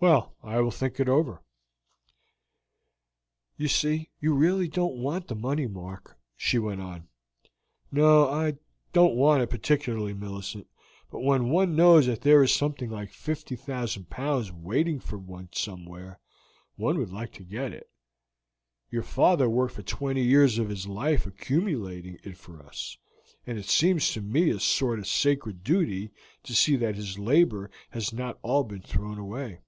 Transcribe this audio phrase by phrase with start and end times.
[0.00, 1.42] "Well, I will think it over."
[3.56, 7.08] "You see, you really don't want the money, Mark," she went on.
[7.90, 8.58] "No, I
[8.92, 10.68] don't want it particularly, Millicent;
[11.10, 16.20] but when one knows that there is something like 50,000 pounds waiting for one somewhere,
[16.76, 17.90] one would like to get it.
[18.92, 22.96] Your father worked for twenty years of his life accumulating it for us,
[23.48, 26.12] and it seems to me a sort of sacred duty
[26.44, 29.58] to see that his labor has not all been thrown away."